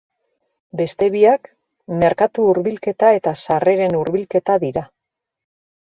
[0.79, 1.45] Beste biak,
[2.01, 4.89] merkatu-hurbilketa eta sarreren hurbilketa dira.